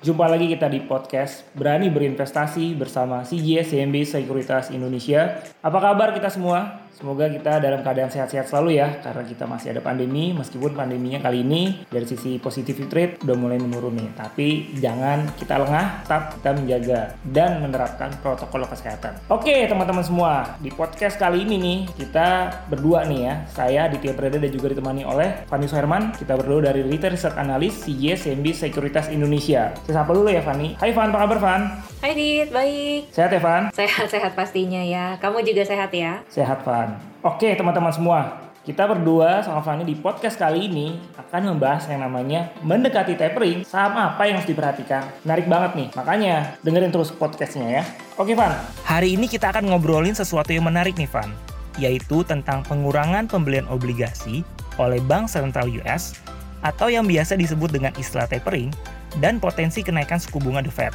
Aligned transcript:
jumpa 0.00 0.24
lagi 0.32 0.48
kita 0.48 0.64
di 0.72 0.80
podcast 0.80 1.44
Berani 1.52 1.92
Berinvestasi 1.92 2.72
bersama 2.72 3.20
CGS 3.20 3.76
CMB 3.76 3.96
Sekuritas 4.08 4.72
Indonesia. 4.72 5.44
Apa 5.60 5.76
kabar 5.76 6.16
kita 6.16 6.32
semua? 6.32 6.88
Semoga 7.00 7.32
kita 7.32 7.64
dalam 7.64 7.80
keadaan 7.80 8.12
sehat-sehat 8.12 8.52
selalu 8.52 8.76
ya, 8.76 9.00
karena 9.00 9.24
kita 9.24 9.48
masih 9.48 9.72
ada 9.72 9.80
pandemi, 9.80 10.36
meskipun 10.36 10.76
pandeminya 10.76 11.16
kali 11.24 11.40
ini 11.40 11.88
dari 11.88 12.04
sisi 12.04 12.36
positivity 12.36 12.92
rate 12.92 13.14
udah 13.24 13.36
mulai 13.40 13.56
menurun 13.56 13.96
nih. 13.96 14.12
Tapi 14.20 14.76
jangan 14.76 15.32
kita 15.40 15.64
lengah, 15.64 16.04
tetap 16.04 16.36
kita 16.36 16.50
menjaga 16.60 17.00
dan 17.24 17.64
menerapkan 17.64 18.12
protokol 18.20 18.68
kesehatan. 18.68 19.16
Oke 19.32 19.64
teman-teman 19.64 20.04
semua, 20.04 20.60
di 20.60 20.68
podcast 20.68 21.16
kali 21.16 21.40
ini 21.48 21.56
nih, 21.56 21.78
kita 22.04 22.28
berdua 22.68 23.08
nih 23.08 23.20
ya, 23.24 23.34
saya 23.48 23.88
Ditya 23.88 24.12
Preda 24.12 24.36
dan 24.36 24.52
juga 24.52 24.68
ditemani 24.68 25.00
oleh 25.00 25.48
Fani 25.48 25.64
Suherman. 25.72 26.12
Kita 26.12 26.36
berdua 26.36 26.68
dari 26.68 26.84
Retail 26.84 27.16
Research 27.16 27.40
Analyst 27.40 27.88
CGS 27.88 28.28
Sekuritas 28.60 29.08
Indonesia. 29.08 29.72
Saya 29.90 30.06
sapa 30.06 30.14
dulu 30.14 30.30
ya 30.30 30.38
Fani. 30.38 30.78
Hai 30.78 30.94
Fan, 30.94 31.10
apa 31.10 31.26
kabar 31.26 31.38
Fan? 31.42 31.62
Hai 31.98 32.14
Dit, 32.14 32.54
baik. 32.54 33.10
Sehat 33.10 33.34
ya 33.34 33.42
Fan? 33.42 33.74
Sehat-sehat 33.74 34.38
pastinya 34.38 34.78
ya. 34.78 35.18
Kamu 35.18 35.42
juga 35.42 35.66
sehat 35.66 35.90
ya? 35.90 36.22
Sehat 36.30 36.62
Van. 36.62 36.94
Oke 37.26 37.58
teman-teman 37.58 37.90
semua, 37.90 38.38
kita 38.62 38.86
berdua 38.86 39.42
sama 39.42 39.58
Fanny 39.66 39.82
di 39.82 39.98
podcast 39.98 40.38
kali 40.38 40.70
ini 40.70 40.94
akan 41.18 41.50
membahas 41.50 41.90
yang 41.90 42.06
namanya 42.06 42.54
mendekati 42.62 43.18
tapering, 43.18 43.66
saham 43.66 43.98
apa 43.98 44.30
yang 44.30 44.38
harus 44.38 44.46
diperhatikan. 44.46 45.10
Menarik 45.26 45.50
banget 45.50 45.70
nih, 45.74 45.88
makanya 45.98 46.54
dengerin 46.62 46.94
terus 46.94 47.10
podcastnya 47.10 47.66
ya. 47.66 47.82
Oke 48.14 48.38
Van, 48.38 48.62
hari 48.86 49.18
ini 49.18 49.26
kita 49.26 49.50
akan 49.50 49.74
ngobrolin 49.74 50.14
sesuatu 50.14 50.54
yang 50.54 50.70
menarik 50.70 50.94
nih 50.94 51.10
Van, 51.10 51.34
yaitu 51.82 52.22
tentang 52.22 52.62
pengurangan 52.62 53.26
pembelian 53.26 53.66
obligasi 53.66 54.46
oleh 54.78 55.02
Bank 55.02 55.26
Sentral 55.26 55.66
US 55.82 56.14
atau 56.62 56.86
yang 56.86 57.10
biasa 57.10 57.34
disebut 57.34 57.74
dengan 57.74 57.90
istilah 57.98 58.30
tapering 58.30 58.70
dan 59.18 59.42
potensi 59.42 59.82
kenaikan 59.82 60.22
suku 60.22 60.38
bunga 60.38 60.62
The 60.62 60.70
Fed. 60.70 60.94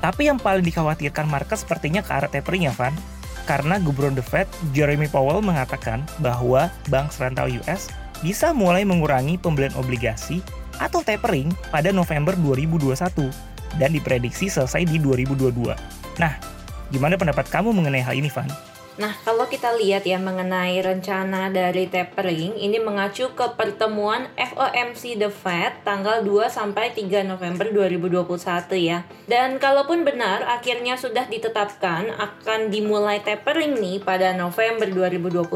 Tapi 0.00 0.28
yang 0.28 0.40
paling 0.40 0.64
dikhawatirkan 0.64 1.28
market 1.28 1.60
sepertinya 1.60 2.00
ke 2.04 2.12
arah 2.12 2.28
tapering 2.28 2.68
ya 2.68 2.74
Van, 2.76 2.92
karena 3.48 3.80
Gubernur 3.80 4.20
The 4.20 4.24
Fed 4.24 4.48
Jeremy 4.76 5.08
Powell 5.08 5.40
mengatakan 5.44 6.04
bahwa 6.20 6.68
Bank 6.92 7.12
Sentral 7.12 7.52
US 7.64 7.92
bisa 8.20 8.52
mulai 8.52 8.84
mengurangi 8.84 9.40
pembelian 9.40 9.72
obligasi 9.76 10.44
atau 10.80 11.04
tapering 11.04 11.52
pada 11.68 11.92
November 11.92 12.32
2021 12.36 13.28
dan 13.76 13.90
diprediksi 13.92 14.48
selesai 14.48 14.88
di 14.88 14.96
2022. 14.96 15.76
Nah, 16.16 16.32
gimana 16.88 17.20
pendapat 17.20 17.46
kamu 17.52 17.76
mengenai 17.76 18.00
hal 18.04 18.16
ini, 18.16 18.32
Van? 18.32 18.48
Nah, 19.00 19.16
kalau 19.24 19.48
kita 19.48 19.72
lihat 19.80 20.04
ya 20.04 20.20
mengenai 20.20 20.76
rencana 20.84 21.48
dari 21.48 21.88
tapering, 21.88 22.52
ini 22.60 22.76
mengacu 22.76 23.32
ke 23.32 23.56
pertemuan 23.56 24.28
FOMC 24.36 25.16
The 25.16 25.32
Fed 25.32 25.88
tanggal 25.88 26.20
2 26.20 26.52
sampai 26.52 26.92
3 26.92 27.24
November 27.24 27.64
2021 27.72 28.28
ya. 28.76 29.08
Dan 29.24 29.56
kalaupun 29.56 30.04
benar 30.04 30.44
akhirnya 30.44 31.00
sudah 31.00 31.24
ditetapkan 31.32 32.12
akan 32.12 32.68
dimulai 32.68 33.24
tapering 33.24 33.80
nih 33.80 34.04
pada 34.04 34.36
November 34.36 34.92
2021, 34.92 35.48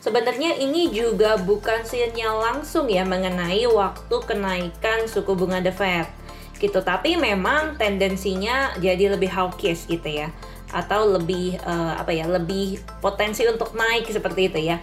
sebenarnya 0.00 0.56
ini 0.56 0.88
juga 0.88 1.36
bukan 1.36 1.84
sinyal 1.84 2.40
langsung 2.40 2.88
ya 2.88 3.04
mengenai 3.04 3.68
waktu 3.68 4.16
kenaikan 4.24 5.04
suku 5.04 5.36
bunga 5.36 5.60
The 5.60 5.76
Fed 5.76 6.08
gitu. 6.56 6.80
Tapi 6.80 7.20
memang 7.20 7.76
tendensinya 7.76 8.72
jadi 8.80 9.12
lebih 9.12 9.28
hawkish 9.28 9.84
gitu 9.84 10.08
ya 10.08 10.32
atau 10.72 11.18
lebih 11.18 11.60
uh, 11.64 11.98
apa 12.00 12.12
ya 12.12 12.28
lebih 12.28 12.80
potensi 13.00 13.44
untuk 13.48 13.72
naik 13.72 14.08
seperti 14.08 14.52
itu 14.52 14.60
ya 14.74 14.78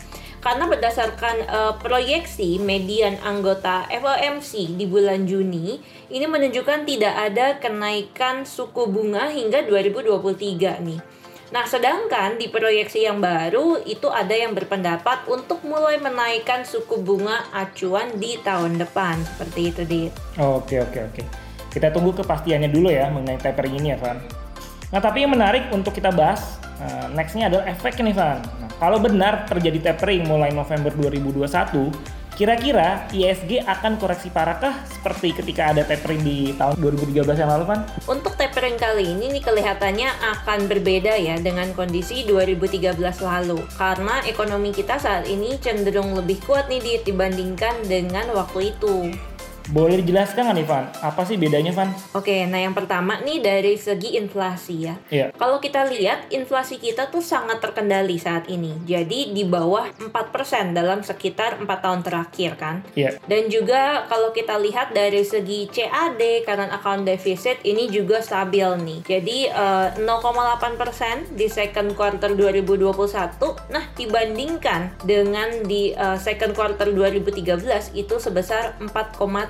karena 0.45 0.69
berdasarkan 0.69 1.35
uh, 1.49 1.73
proyeksi 1.81 2.61
median 2.61 3.17
anggota 3.25 3.89
FOMC 3.89 4.77
di 4.77 4.85
bulan 4.85 5.25
Juni 5.25 5.81
ini 6.13 6.25
menunjukkan 6.29 6.85
tidak 6.85 7.15
ada 7.17 7.57
kenaikan 7.57 8.45
suku 8.45 8.85
bunga 8.85 9.33
hingga 9.33 9.65
2023 9.65 10.85
nih. 10.85 11.01
Nah, 11.49 11.65
sedangkan 11.65 12.37
di 12.37 12.49
proyeksi 12.49 13.09
yang 13.09 13.21
baru 13.21 13.81
itu 13.89 14.05
ada 14.09 14.37
yang 14.37 14.53
berpendapat 14.53 15.25
untuk 15.25 15.65
mulai 15.65 15.97
menaikkan 15.97 16.61
suku 16.61 17.01
bunga 17.01 17.49
acuan 17.49 18.13
di 18.21 18.37
tahun 18.41 18.77
depan 18.77 19.25
seperti 19.25 19.61
itu, 19.73 19.81
Dit. 19.85 20.13
Oke, 20.37 20.77
oke, 20.81 20.99
oke. 21.09 21.23
Kita 21.73 21.89
tunggu 21.89 22.13
kepastiannya 22.21 22.69
dulu 22.69 22.93
ya 22.93 23.09
mengenai 23.09 23.41
tapering 23.41 23.81
ini 23.81 23.93
ya, 23.93 23.97
Van. 23.97 24.44
Nah, 24.93 25.01
tapi 25.01 25.25
yang 25.25 25.33
menarik 25.33 25.71
untuk 25.73 25.95
kita 25.97 26.13
bahas 26.13 26.61
uh, 26.77 27.07
nextnya 27.13 27.49
adalah 27.49 27.65
efek 27.69 27.97
nih, 28.01 28.13
Van. 28.13 28.37
Nah, 28.61 28.69
kalau 28.77 29.01
benar 29.01 29.49
terjadi 29.49 29.93
tapering 29.93 30.27
mulai 30.29 30.53
November 30.53 30.93
2021, 30.93 31.89
kira-kira 32.35 33.07
ISG 33.15 33.63
akan 33.63 33.95
koreksi 33.95 34.27
parakah 34.27 34.83
seperti 34.91 35.31
ketika 35.31 35.71
ada 35.71 35.87
tapering 35.87 36.19
di 36.19 36.51
tahun 36.59 36.75
2013 36.77 37.41
yang 37.41 37.49
lalu, 37.49 37.63
Van? 37.65 37.81
Untuk 38.05 38.35
tapering 38.35 38.75
kali 38.75 39.15
ini 39.15 39.31
nih 39.39 39.43
kelihatannya 39.43 40.09
akan 40.35 40.67
berbeda 40.67 41.15
ya 41.15 41.39
dengan 41.39 41.71
kondisi 41.73 42.27
2013 42.27 42.99
lalu. 43.23 43.63
Karena 43.79 44.21
ekonomi 44.27 44.75
kita 44.75 44.99
saat 44.99 45.25
ini 45.25 45.57
cenderung 45.63 46.13
lebih 46.13 46.43
kuat 46.43 46.67
nih 46.67 47.01
dibandingkan 47.01 47.87
dengan 47.87 48.29
waktu 48.35 48.75
itu. 48.75 49.15
Boleh 49.73 49.97
dijelaskan 50.05 50.45
nggak 50.45 50.57
nih 50.61 50.67
Van? 50.67 50.85
Apa 51.01 51.25
sih 51.25 51.41
bedanya 51.41 51.73
Van? 51.73 51.89
Oke, 52.13 52.45
nah 52.45 52.61
yang 52.61 52.77
pertama 52.77 53.17
nih 53.25 53.41
dari 53.41 53.73
segi 53.81 54.13
inflasi 54.13 54.75
ya. 54.85 54.95
Iya. 55.09 55.33
Kalau 55.33 55.57
kita 55.57 55.89
lihat 55.89 56.29
inflasi 56.29 56.77
kita 56.77 57.09
tuh 57.09 57.25
sangat 57.25 57.57
terkendali 57.65 58.21
saat 58.21 58.45
ini. 58.45 58.77
Jadi 58.85 59.33
di 59.33 59.41
bawah 59.41 59.89
4% 59.97 60.77
dalam 60.77 61.01
sekitar 61.01 61.57
4 61.57 61.65
tahun 61.65 62.01
terakhir 62.05 62.51
kan. 62.61 62.85
Iya. 62.93 63.17
Dan 63.25 63.49
juga 63.49 64.05
kalau 64.05 64.29
kita 64.29 64.53
lihat 64.61 64.93
dari 64.93 65.25
segi 65.25 65.65
CAD 65.65 66.45
current 66.45 66.69
account 66.69 67.09
deficit 67.09 67.57
ini 67.65 67.89
juga 67.89 68.21
stabil 68.21 68.69
nih. 68.85 68.99
Jadi 69.01 69.49
uh, 69.49 69.97
0,8% 69.97 71.33
di 71.33 71.49
second 71.49 71.97
quarter 71.97 72.37
2021. 72.37 73.73
Nah, 73.73 73.83
dibandingkan 73.97 74.93
dengan 75.01 75.65
di 75.65 75.89
uh, 75.97 76.21
second 76.21 76.53
quarter 76.53 76.93
2013 76.93 77.97
itu 77.97 78.15
sebesar 78.21 78.77
4, 78.77 78.93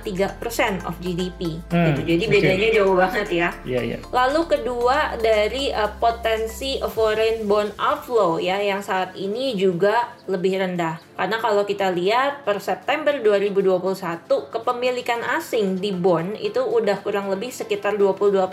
3% 0.05 0.85
of 0.85 0.93
GDP. 1.01 1.57
Hmm, 1.73 1.91
gitu. 1.91 2.01
Jadi 2.05 2.23
bedanya 2.29 2.69
okay. 2.69 2.77
jauh 2.77 2.95
banget 2.95 3.27
ya. 3.33 3.49
Iya, 3.65 3.81
iya. 3.81 3.97
Lalu 4.13 4.41
kedua 4.45 5.17
dari 5.17 5.73
uh, 5.73 5.89
potensi 5.97 6.77
foreign 6.77 7.49
bond 7.49 7.73
outflow 7.81 8.37
ya 8.37 8.61
yang 8.61 8.85
saat 8.85 9.17
ini 9.17 9.57
juga 9.57 10.13
lebih 10.29 10.61
rendah. 10.61 11.01
Karena 11.15 11.39
kalau 11.39 11.63
kita 11.63 11.89
lihat 11.95 12.43
per 12.43 12.59
September 12.59 13.15
2021 13.15 14.51
kepemilikan 14.51 15.23
asing 15.39 15.79
di 15.79 15.95
bond 15.95 16.35
itu 16.37 16.59
udah 16.59 16.99
kurang 16.99 17.31
lebih 17.31 17.49
sekitar 17.55 17.95
22%. 17.95 18.51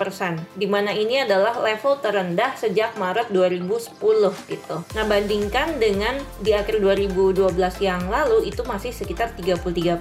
Di 0.54 0.70
mana 0.70 0.94
ini 0.94 1.26
adalah 1.26 1.58
level 1.58 1.98
terendah 1.98 2.54
sejak 2.54 2.94
Maret 2.94 3.34
2010 3.34 3.98
gitu. 4.46 4.76
Nah, 4.94 5.04
bandingkan 5.04 5.82
dengan 5.82 6.14
di 6.38 6.54
akhir 6.54 6.78
2012 6.78 7.50
yang 7.82 8.06
lalu 8.06 8.46
itu 8.46 8.62
masih 8.62 8.94
sekitar 8.94 9.34
33% 9.34 9.98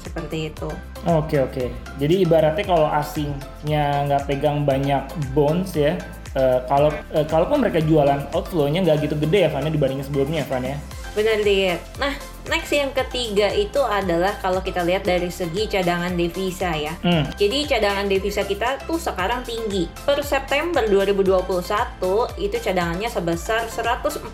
seperti 0.00 0.48
itu. 0.48 0.70
Oke 1.06 1.38
oke. 1.38 1.70
Jadi 2.02 2.26
ibaratnya 2.26 2.64
kalau 2.66 2.90
asingnya 2.90 4.04
nggak 4.10 4.22
pegang 4.26 4.66
banyak 4.66 5.06
bonds 5.30 5.72
ya, 5.78 5.94
uh, 6.34 6.66
kalau 6.66 6.90
uh, 7.14 7.56
mereka 7.56 7.78
jualan 7.78 8.26
outflow-nya 8.34 8.82
nggak 8.82 9.06
gitu 9.06 9.14
gede 9.16 9.46
ya, 9.46 9.50
Van, 9.50 9.64
ya, 9.64 9.70
dibandingin 9.70 10.04
sebelumnya, 10.04 10.42
Van 10.50 10.66
ya. 10.66 10.76
Benar 11.14 11.42
deh. 11.42 11.78
Nah, 12.02 12.12
next 12.48 12.72
yang 12.72 12.92
ketiga 12.92 13.48
itu 13.52 13.80
adalah 13.80 14.36
kalau 14.40 14.60
kita 14.60 14.84
lihat 14.84 15.04
dari 15.04 15.32
segi 15.32 15.68
cadangan 15.68 16.12
devisa 16.16 16.72
ya. 16.74 16.96
Hmm. 17.00 17.28
Jadi 17.36 17.68
cadangan 17.68 18.08
devisa 18.08 18.44
kita 18.44 18.82
tuh 18.84 19.00
sekarang 19.00 19.44
tinggi. 19.44 19.88
Per 20.04 20.20
September 20.20 20.84
2021 20.84 22.40
itu 22.40 22.56
cadangannya 22.58 23.08
sebesar 23.08 23.68
146,9 23.68 24.28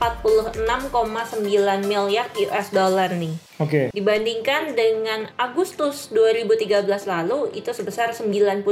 miliar 1.86 2.26
US 2.34 2.68
dollar 2.70 3.10
nih. 3.14 3.34
Oke. 3.62 3.70
Okay. 3.70 3.86
Dibandingkan 3.94 4.74
dengan 4.74 5.30
Agustus 5.38 6.10
2013 6.10 7.06
lalu 7.06 7.54
itu 7.54 7.70
sebesar 7.70 8.10
93 8.10 8.66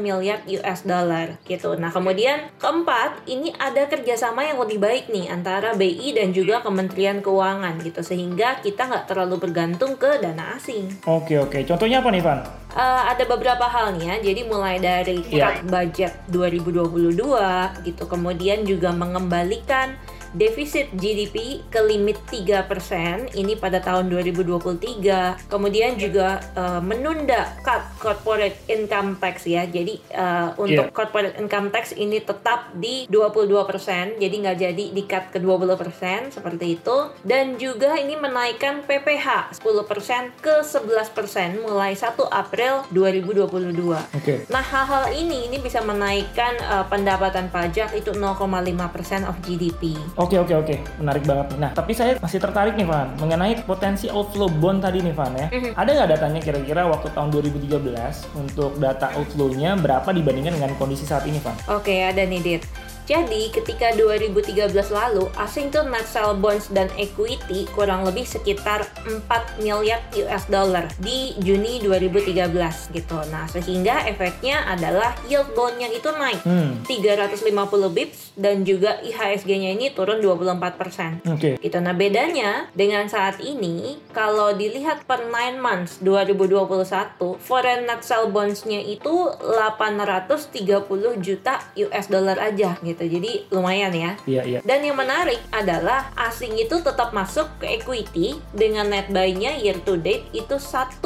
miliar 0.00 0.40
US 0.48 0.80
dollar 0.88 1.36
gitu. 1.44 1.76
Nah 1.76 1.92
kemudian 1.92 2.48
keempat 2.56 3.28
ini 3.28 3.52
ada 3.60 3.84
kerjasama 3.84 4.48
yang 4.48 4.56
lebih 4.64 4.80
baik 4.80 5.12
nih 5.12 5.28
antara 5.28 5.76
BI 5.76 6.16
dan 6.16 6.32
juga 6.32 6.64
Kementerian 6.64 7.20
Keuangan 7.20 7.76
gitu 7.84 8.00
sehingga 8.00 8.64
kita 8.64 8.73
nggak 8.82 9.06
terlalu 9.06 9.38
bergantung 9.38 9.94
ke 9.94 10.18
dana 10.18 10.58
asing. 10.58 10.90
Oke 11.06 11.34
okay, 11.34 11.36
oke. 11.38 11.50
Okay. 11.54 11.62
Contohnya 11.62 12.02
apa 12.02 12.10
nih 12.10 12.22
Van? 12.26 12.64
uh, 12.74 13.02
ada 13.08 13.24
beberapa 13.24 13.64
hal 13.70 13.94
nih 13.96 14.04
ya. 14.04 14.16
Jadi 14.30 14.40
mulai 14.44 14.76
dari 14.82 15.22
Iya. 15.30 15.62
cut 15.62 15.70
budget 15.70 16.12
2022 16.28 17.86
gitu, 17.86 18.04
kemudian 18.10 18.66
juga 18.66 18.90
mengembalikan 18.90 19.94
defisit 20.34 20.90
GDP 20.92 21.62
ke 21.70 21.80
limit 21.80 22.18
3% 22.28 23.32
ini 23.38 23.54
pada 23.54 23.78
tahun 23.80 24.10
2023. 24.10 25.48
Kemudian 25.48 25.96
juga 25.96 26.42
uh, 26.58 26.82
menunda 26.82 27.54
cut 27.62 27.82
corporate 27.98 28.58
income 28.66 29.16
tax 29.16 29.46
ya. 29.46 29.64
Jadi 29.64 30.02
uh, 30.12 30.52
untuk 30.58 30.74
Iya. 30.74 30.90
corporate 30.90 31.38
income 31.38 31.70
tax 31.70 31.94
ini 31.94 32.18
tetap 32.18 32.74
di 32.74 33.06
22%, 33.06 34.18
jadi 34.18 34.34
nggak 34.34 34.58
jadi 34.58 34.84
di-cut 34.90 35.24
ke 35.30 35.38
20% 35.38 36.34
seperti 36.34 36.76
itu. 36.76 36.96
Dan 37.22 37.54
juga 37.56 37.94
ini 37.94 38.18
menaikkan 38.18 38.82
PPH 38.82 39.54
10% 39.54 40.34
ke 40.42 40.66
11% 40.66 41.62
mulai 41.62 41.94
1 41.94 42.18
April 42.26 42.82
2022. 42.90 44.02
Oke. 44.18 44.34
Nah, 44.50 44.64
hal-hal 44.64 45.14
ini 45.14 45.46
ini 45.46 45.62
bisa 45.62 45.78
menaikkan 45.80 46.58
uh, 46.66 46.84
pendapatan 46.90 47.48
pajak 47.48 47.94
itu 47.94 48.10
0,5% 48.10 49.30
of 49.30 49.38
GDP. 49.40 49.94
Oke 50.24 50.40
oke 50.40 50.54
oke, 50.56 50.76
menarik 51.04 51.28
banget 51.28 51.52
nih. 51.52 51.58
Nah, 51.60 51.70
tapi 51.76 51.92
saya 51.92 52.16
masih 52.16 52.40
tertarik 52.40 52.80
nih 52.80 52.88
Van 52.88 53.12
mengenai 53.20 53.60
potensi 53.68 54.08
outflow 54.08 54.48
bond 54.48 54.80
tadi 54.80 55.04
nih 55.04 55.12
Van 55.12 55.36
ya. 55.36 55.52
Mhm. 55.52 55.76
Ada 55.76 55.90
nggak 55.92 56.08
datanya 56.16 56.40
kira-kira 56.40 56.88
waktu 56.88 57.12
tahun 57.12 57.28
2013 57.28 58.24
untuk 58.32 58.80
data 58.80 59.12
outflow-nya 59.20 59.76
berapa 59.76 60.08
dibandingkan 60.16 60.56
dengan 60.56 60.72
kondisi 60.80 61.04
saat 61.04 61.28
ini 61.28 61.36
Van? 61.44 61.52
Oke, 61.68 62.00
ada 62.00 62.24
nih, 62.24 62.40
Dit. 62.40 62.64
Jadi, 63.04 63.52
ketika 63.52 63.92
2013 63.92 64.72
lalu, 64.88 65.28
asing 65.36 65.68
tuh 65.68 65.84
net 65.84 66.08
sell 66.08 66.32
bonds 66.32 66.72
dan 66.72 66.88
equity 66.96 67.68
kurang 67.76 68.08
lebih 68.08 68.24
sekitar 68.24 68.88
4 69.04 69.60
miliar 69.60 70.00
US 70.16 70.48
dollar 70.48 70.88
di 70.96 71.36
Juni 71.36 71.84
2013 71.84 72.88
gitu. 72.96 73.20
Nah, 73.28 73.44
sehingga 73.44 74.08
efeknya 74.08 74.64
adalah 74.64 75.12
yield 75.28 75.52
bondnya 75.52 75.92
itu 75.92 76.08
naik 76.16 76.40
Hmm, 76.44 76.80
350 76.84 77.92
bips 77.92 78.32
dan 78.40 78.64
juga 78.64 79.00
IHSG-nya 79.00 79.76
ini 79.76 79.92
turun 79.92 80.20
24%. 80.24 81.20
oke. 81.24 81.60
Gitu. 81.60 81.78
Nah, 81.80 81.92
bedanya 81.92 82.68
dengan 82.72 83.04
saat 83.08 83.36
ini, 83.40 84.00
kalau 84.16 84.56
dilihat 84.56 85.04
per 85.04 85.28
9 85.28 85.60
months 85.60 86.00
2021, 86.00 87.36
foreign 87.36 87.84
net 87.84 88.00
sell 88.00 88.32
bonds-nya 88.32 88.80
itu 88.80 89.28
830 89.44 91.20
juta 91.20 91.60
US 91.76 92.06
dollar 92.08 92.40
aja 92.40 92.76
gitu. 92.80 92.93
Jadi 93.02 93.50
lumayan 93.50 93.90
ya. 93.90 94.10
Iya 94.28 94.42
iya. 94.46 94.58
Dan 94.62 94.86
yang 94.86 94.94
menarik 94.94 95.40
adalah 95.50 96.14
asing 96.14 96.54
itu 96.54 96.78
tetap 96.78 97.10
masuk 97.10 97.50
ke 97.58 97.80
equity 97.80 98.38
dengan 98.54 98.90
net 98.90 99.10
buy-nya 99.10 99.58
year 99.58 99.78
to 99.82 99.98
date 99.98 100.28
itu 100.30 100.54
1,3 100.54 101.00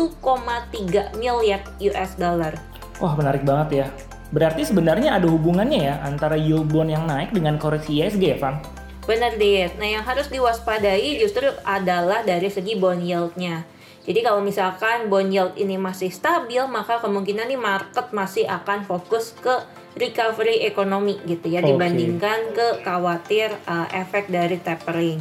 miliar 1.17 1.61
US 1.81 2.11
dollar. 2.21 2.57
Wah 2.99 3.15
menarik 3.15 3.47
banget 3.47 3.69
ya. 3.85 3.87
Berarti 4.29 4.69
sebenarnya 4.69 5.17
ada 5.17 5.25
hubungannya 5.25 5.89
ya 5.89 5.95
antara 6.05 6.37
yield 6.37 6.69
bond 6.69 6.93
yang 6.93 7.09
naik 7.09 7.33
dengan 7.33 7.57
koreksi 7.57 8.05
ISG 8.05 8.37
ya 8.37 8.37
Van? 8.37 8.61
Bener 9.09 9.41
Dit. 9.41 9.81
Nah 9.81 9.89
yang 9.89 10.05
harus 10.05 10.29
diwaspadai 10.29 11.17
justru 11.17 11.49
adalah 11.65 12.21
dari 12.21 12.53
segi 12.53 12.77
bond 12.77 13.01
yield-nya. 13.01 13.65
Jadi 14.09 14.25
kalau 14.25 14.41
misalkan 14.41 15.13
bond 15.13 15.29
yield 15.29 15.53
ini 15.61 15.77
masih 15.77 16.09
stabil, 16.09 16.65
maka 16.65 16.97
kemungkinan 17.05 17.45
nih 17.45 17.61
market 17.61 18.09
masih 18.17 18.49
akan 18.49 18.89
fokus 18.89 19.37
ke 19.37 19.53
recovery 20.01 20.65
ekonomi 20.65 21.21
gitu 21.29 21.53
ya 21.53 21.61
Oke. 21.61 21.77
dibandingkan 21.77 22.57
ke 22.57 22.81
khawatir 22.89 23.53
uh, 23.69 23.85
efek 23.93 24.33
dari 24.33 24.57
tapering. 24.65 25.21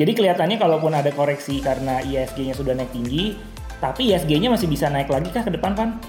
Jadi 0.00 0.16
kelihatannya 0.16 0.56
kalaupun 0.56 0.96
ada 0.96 1.12
koreksi 1.12 1.60
karena 1.60 2.00
ISG-nya 2.00 2.56
sudah 2.56 2.72
naik 2.72 2.96
tinggi, 2.96 3.36
tapi 3.84 4.08
ISG-nya 4.08 4.48
masih 4.48 4.64
bisa 4.64 4.88
naik 4.88 5.12
lagi 5.12 5.28
kah 5.28 5.44
ke 5.44 5.52
depan 5.52 5.76
Van? 5.76 6.00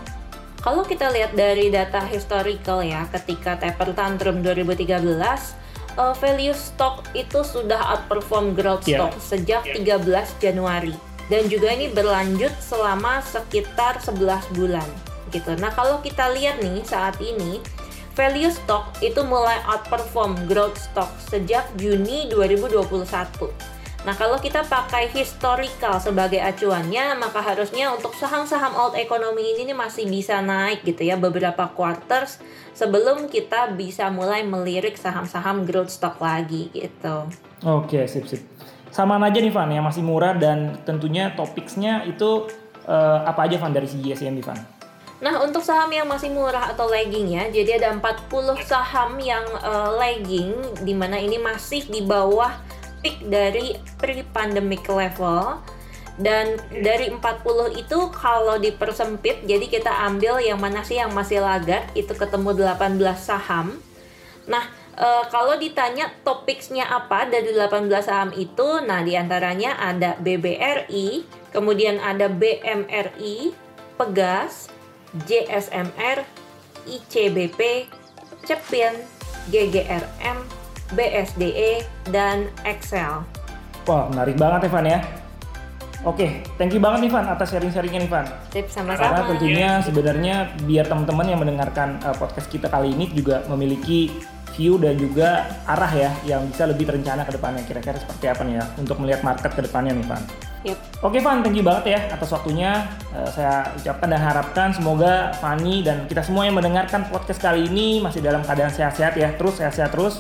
Kalau 0.64 0.88
kita 0.88 1.12
lihat 1.12 1.36
dari 1.36 1.68
data 1.68 2.08
historical 2.08 2.80
ya, 2.88 3.04
ketika 3.12 3.60
taper 3.60 3.92
tantrum 3.92 4.40
2013, 4.40 5.60
uh, 6.00 6.16
value 6.16 6.56
stock 6.56 7.04
itu 7.12 7.44
sudah 7.44 8.00
outperform 8.00 8.56
growth 8.56 8.88
Iya. 8.88 9.12
stock 9.12 9.14
sejak 9.20 9.68
13 9.76 10.40
Januari. 10.40 11.13
Dan 11.32 11.48
juga 11.48 11.72
ini 11.72 11.88
berlanjut 11.88 12.52
selama 12.60 13.24
sekitar 13.24 14.00
11 14.04 14.56
bulan 14.56 14.86
gitu. 15.32 15.56
Nah, 15.58 15.74
kalau 15.74 16.00
kita 16.04 16.30
lihat 16.36 16.62
nih 16.62 16.84
saat 16.86 17.18
ini 17.24 17.64
value 18.14 18.54
stock 18.54 18.94
itu 19.02 19.26
mulai 19.26 19.58
outperform 19.66 20.46
growth 20.46 20.78
stock 20.78 21.10
sejak 21.18 21.66
Juni 21.80 22.30
2021. 22.30 23.74
Nah, 24.04 24.12
kalau 24.20 24.36
kita 24.36 24.68
pakai 24.68 25.08
historical 25.16 25.96
sebagai 25.96 26.44
acuannya, 26.44 27.16
maka 27.16 27.40
harusnya 27.40 27.88
untuk 27.96 28.12
saham-saham 28.20 28.76
old 28.76 29.00
economy 29.00 29.56
ini 29.64 29.72
masih 29.72 30.12
bisa 30.12 30.44
naik 30.44 30.84
gitu 30.84 31.08
ya 31.08 31.16
beberapa 31.16 31.72
quarters 31.72 32.44
sebelum 32.76 33.32
kita 33.32 33.72
bisa 33.80 34.12
mulai 34.12 34.44
melirik 34.44 35.00
saham-saham 35.00 35.64
growth 35.64 35.88
stock 35.88 36.20
lagi 36.20 36.68
gitu. 36.76 37.32
Oke, 37.64 38.04
sip 38.12 38.28
sip. 38.28 38.44
Sama 38.94 39.18
aja 39.18 39.42
nih 39.42 39.50
Van, 39.50 39.74
yang 39.74 39.90
masih 39.90 40.06
murah 40.06 40.38
dan 40.38 40.78
tentunya 40.86 41.34
topicsnya 41.34 42.06
itu 42.06 42.46
eh, 42.86 43.20
apa 43.26 43.50
aja 43.50 43.58
Van 43.58 43.74
dari 43.74 43.90
segi 43.90 44.14
SMB 44.14 44.40
Van? 44.46 44.62
Nah, 45.18 45.42
untuk 45.42 45.66
saham 45.66 45.90
yang 45.90 46.06
masih 46.06 46.30
murah 46.30 46.70
atau 46.70 46.86
lagging 46.86 47.34
ya, 47.34 47.50
jadi 47.50 47.82
ada 47.82 47.90
40 47.98 48.30
saham 48.62 49.18
yang 49.18 49.42
eh, 49.66 49.90
lagging 49.98 50.54
di 50.86 50.94
mana 50.94 51.18
ini 51.18 51.42
masih 51.42 51.90
di 51.90 52.06
bawah 52.06 52.54
peak 53.02 53.26
dari 53.26 53.74
pre-pandemic 53.98 54.86
level. 54.86 55.58
Dan 56.14 56.62
dari 56.70 57.10
40 57.10 57.74
itu 57.74 57.98
kalau 58.14 58.62
dipersempit, 58.62 59.50
jadi 59.50 59.66
kita 59.66 59.90
ambil 60.06 60.38
yang 60.38 60.62
mana 60.62 60.86
sih 60.86 61.02
yang 61.02 61.10
masih 61.10 61.42
lagat, 61.42 61.90
itu 61.98 62.14
ketemu 62.14 62.54
18 62.78 63.02
saham. 63.18 63.74
Nah, 64.46 64.70
eh, 64.98 65.24
kalau 65.30 65.58
ditanya 65.58 66.10
topicsnya 66.26 66.86
apa 66.88 67.30
dari 67.30 67.54
18 67.54 67.90
saham 68.02 68.32
itu, 68.34 68.82
nah 68.86 69.02
di 69.02 69.18
antaranya 69.18 69.78
ada 69.78 70.18
BBRI, 70.22 71.26
kemudian 71.54 72.02
ada 72.02 72.30
BMRI, 72.30 73.54
Pegas, 73.94 74.70
JSMR, 75.30 76.26
ICBP, 76.90 77.88
Cepin, 78.44 78.94
GGRM, 79.54 80.38
BSDE, 80.98 81.86
dan 82.10 82.50
Excel. 82.66 83.24
Wah, 83.84 84.08
menarik 84.10 84.36
banget 84.40 84.68
ya 84.68 84.70
Van 84.72 84.88
ya. 84.88 85.23
Oke, 86.04 86.44
thank 86.60 86.76
you 86.76 86.84
banget 86.84 87.08
nih 87.08 87.12
Van 87.16 87.24
atas 87.32 87.56
sharing-sharingnya 87.56 88.04
nih 88.04 88.12
Van. 88.12 88.28
Tip 88.52 88.68
Karena 88.68 89.00
sama-sama. 89.00 89.24
tentunya 89.32 89.80
sebenarnya 89.80 90.36
biar 90.68 90.86
teman-teman 90.92 91.26
yang 91.32 91.40
mendengarkan 91.40 91.96
uh, 92.04 92.12
podcast 92.12 92.52
kita 92.52 92.68
kali 92.68 92.92
ini 92.92 93.08
juga 93.16 93.40
memiliki 93.48 94.12
view 94.52 94.76
dan 94.78 95.00
juga 95.00 95.48
arah 95.64 95.90
ya 95.96 96.12
yang 96.28 96.44
bisa 96.52 96.68
lebih 96.68 96.92
terencana 96.92 97.24
ke 97.24 97.32
depannya. 97.40 97.64
Kira-kira 97.64 97.96
seperti 97.96 98.28
apa 98.28 98.44
nih 98.44 98.60
ya 98.60 98.64
untuk 98.76 99.00
melihat 99.00 99.24
market 99.24 99.56
ke 99.56 99.64
depannya 99.64 99.96
nih 99.96 100.04
Van. 100.12 100.24
Yep. 100.68 100.78
Oke 101.08 101.24
Van, 101.24 101.40
thank 101.40 101.56
you 101.56 101.64
banget 101.64 101.96
ya 101.96 102.00
atas 102.12 102.30
waktunya. 102.36 102.84
Uh, 103.16 103.30
saya 103.32 103.72
ucapkan 103.72 104.12
dan 104.12 104.20
harapkan 104.20 104.70
semoga 104.76 105.32
Fanny 105.40 105.88
dan 105.88 106.04
kita 106.12 106.20
semua 106.20 106.44
yang 106.44 106.60
mendengarkan 106.60 107.08
podcast 107.08 107.40
kali 107.40 107.72
ini 107.72 108.04
masih 108.04 108.20
dalam 108.20 108.44
keadaan 108.44 108.76
sehat-sehat 108.76 109.16
ya. 109.16 109.32
Terus 109.40 109.56
sehat-sehat 109.56 109.96
terus 109.96 110.20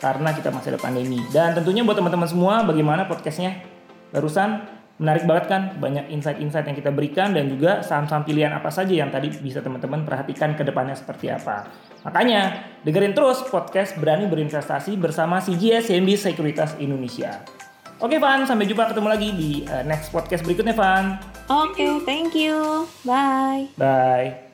karena 0.00 0.32
kita 0.32 0.48
masih 0.48 0.72
ada 0.72 0.80
pandemi. 0.80 1.20
Dan 1.28 1.52
tentunya 1.52 1.84
buat 1.84 2.00
teman-teman 2.00 2.24
semua 2.32 2.64
bagaimana 2.64 3.04
podcastnya 3.04 3.60
barusan 4.08 4.77
menarik 4.98 5.24
banget 5.24 5.46
kan 5.46 5.62
banyak 5.78 6.10
insight-insight 6.10 6.66
yang 6.66 6.74
kita 6.74 6.90
berikan 6.90 7.30
dan 7.30 7.46
juga 7.46 7.86
saham-saham 7.86 8.26
pilihan 8.26 8.50
apa 8.50 8.68
saja 8.68 8.90
yang 8.90 9.14
tadi 9.14 9.30
bisa 9.30 9.62
teman-teman 9.62 10.02
perhatikan 10.02 10.58
ke 10.58 10.66
depannya 10.66 10.98
seperti 10.98 11.30
apa. 11.30 11.70
Makanya 12.02 12.66
dengerin 12.82 13.14
terus 13.14 13.46
podcast 13.46 13.94
Berani 13.94 14.26
Berinvestasi 14.26 14.98
bersama 14.98 15.38
CGS 15.38 15.90
CMB 15.94 16.10
Sekuritas 16.18 16.74
Indonesia. 16.82 17.42
Oke 17.98 18.18
Van, 18.22 18.46
sampai 18.46 18.70
jumpa 18.70 18.94
ketemu 18.94 19.08
lagi 19.10 19.28
di 19.34 19.50
uh, 19.66 19.82
next 19.82 20.14
podcast 20.14 20.46
berikutnya 20.46 20.74
Van. 20.74 21.18
Oke, 21.50 22.02
thank 22.06 22.34
you. 22.34 22.86
Bye. 23.02 23.70
Bye. 23.74 24.47